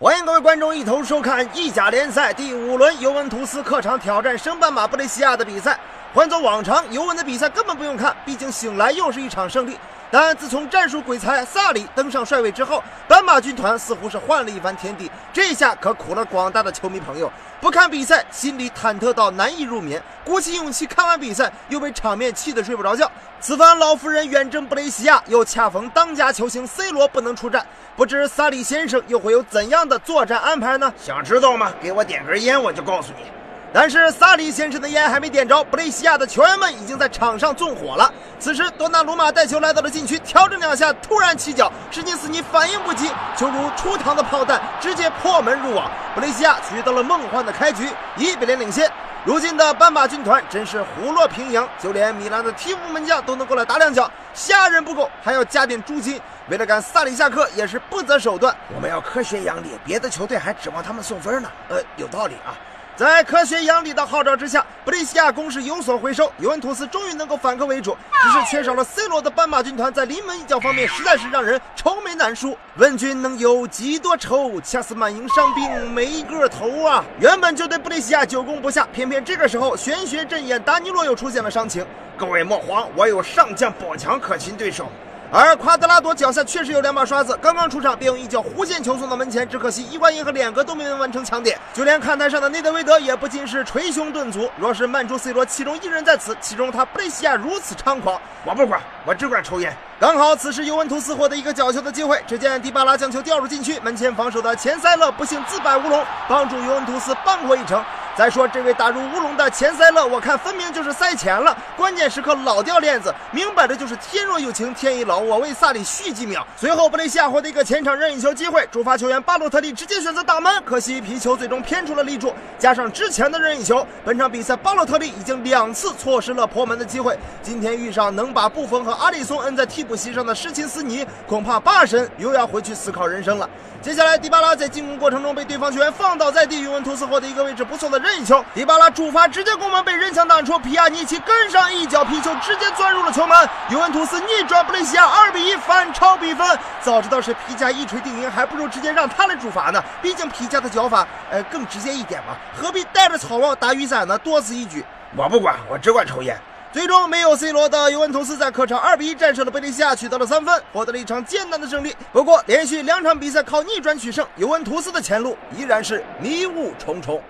[0.00, 5.76] 欢迎各位观众一同收看意甲联赛第五轮尤文图斯客场挑战升班马布雷西亚的比赛。
[6.14, 9.76] 换作往常，尤文的比赛根本不用看，毕竟醒来又是一场胜利。
[10.10, 15.10] 但自从战术鬼才萨里登上帅位之后，斑马军团似乎是换了一番天地。
[15.32, 17.30] 这下可苦了广大的球迷朋友，
[17.60, 23.10] 不看比赛心里忐忑到难以入眠，鼓起勇气看完比赛又被场面气得睡不着觉。
[23.40, 27.64] 此番老夫人远征布雷西亚，又恰逢当家球星 C 罗不能出战，
[27.94, 30.92] 不知萨里先生又会有怎样的作战安排呢？
[30.98, 31.70] 想知道吗？
[31.80, 33.24] 给我点根烟，我就告诉你。
[33.70, 38.10] 但是萨里先生的烟还没点着，布雷西亚的球员们已经在场上纵火了。
[38.40, 45.90] 此时，多纳鲁马带球来到了禁区，调整两下，突然起脚，史金斯尼反应不及，球如出膛的炮弹，直接破门入网。
[46.14, 47.86] 布雷西亚取得了梦幻的开局，
[48.16, 48.90] 一比零领先。
[49.24, 56.18] 如今的斑马军团真是虎落平阳，就连米兰的替补门将都能过来打两脚，吓人不够，还要加点猪筋。
[56.48, 58.56] 为了赶萨里下课，也是不择手段。
[58.74, 61.50] 我们要科学养理，别的球队还指望他们送分呢。
[61.68, 62.56] 呃，有道理啊。
[62.98, 67.96] 在科学养理的号召之下，布雷西亚攻势有所回收，尤文图斯终于能够反客为主。
[68.24, 72.58] 只是缺少了 C 罗的斑马军团在临门一脚方面实在是让人愁眉难舒。
[72.74, 74.60] 问君能有几多愁？
[74.62, 77.04] 恰似满营伤兵没个头啊！
[77.20, 81.86] 原本就对布雷西亚久攻不下，偏偏这个时候玄学阵眼达尼洛又出现了伤情。
[82.16, 84.90] 各位莫慌，我有上将宝强可擒对手。
[85.30, 91.58] 而夸德拉多脚下确实有两把刷子，刚刚出场便用一脚弧线球送到门前，只可惜伊瓜因和脸哥都没能完成抢点。
[91.74, 94.50] 就连看台上的内德维德也不禁是捶胸顿足。
[94.56, 98.18] 若是曼朱 C 罗其中一人在此，其中他布雷西亚如此猖狂？
[98.42, 99.76] 我不管，我只管抽烟。
[100.00, 107.84] 刚好此时尤文图斯获得一个角球的机会，只见迪巴拉将球吊入禁区，门前防守的钱塞勒不幸自摆乌龙，帮助尤文图斯扳回一城。
[108.18, 116.44] 再说这位打入乌龙的钱塞勒，我看分明就是塞钱了，关键时刻老掉链子，明摆着就是天若有情天亦老，我为萨里续几秒。
[116.56, 127.16] 随后布雷西亚获得一个前场任意球机会，主罚球员巴洛特利直接选择打门，可惜皮球最终偏出了立柱，加上之前的任意球，本场比赛巴洛特利已经两次错失了破门的机会。
[127.40, 133.48] 今天遇上能把布冯和阿里松摁在替补席上的施琴斯尼，恐怕巴神又要回去思考人生了。
[133.80, 143.36] 接下来迪巴拉在进攻过程中被对方球员放倒在地，尤文图斯获得一个位置不错的任任意球，迪巴拉主罚直接攻门被人墙挡出，皮亚尼奇跟上一脚皮球直接钻入了球门，
[143.68, 146.58] 尤文图斯逆转布雷西亚二比一反超比分。
[146.80, 154.16] 早知道是皮加一锤定音，还不如直接让他来主罚呢，毕竟皮加的脚法呃更直接一点嘛，何必带着草帽打雨伞呢？
[154.18, 154.82] 多此一举。
[155.14, 156.34] 我不管，我只管抽烟。
[156.72, 161.94] 最终没有 C 罗的尤文图斯在客场二比一战胜了贝利西亚，取得了三分，获得了一场艰难的胜利。
[162.10, 167.22] 不过连续两场比赛靠逆转取胜，尤文图斯的前路依然是迷雾重重。